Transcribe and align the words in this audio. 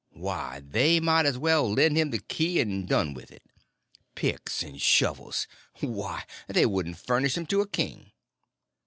Why, 0.13 0.61
they 0.61 0.99
might 0.99 1.27
as 1.27 1.37
well 1.37 1.71
lend 1.71 1.95
him 1.95 2.09
the 2.09 2.17
key 2.17 2.59
and 2.59 2.89
done 2.89 3.13
with 3.13 3.29
it. 3.31 3.43
Picks 4.15 4.63
and 4.63 4.81
shovels—why, 4.81 6.25
they 6.47 6.65
wouldn't 6.65 6.97
furnish 6.97 7.37
'em 7.37 7.45
to 7.45 7.61
a 7.61 7.67
king." 7.69 8.11